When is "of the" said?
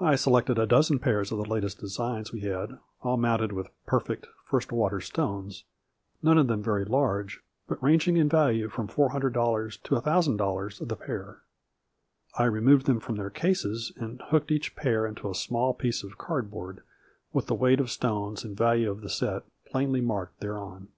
1.30-1.44, 18.90-19.10